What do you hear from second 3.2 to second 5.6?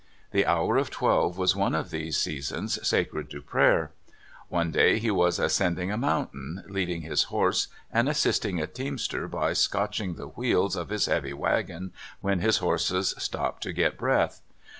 to prayer. One day he was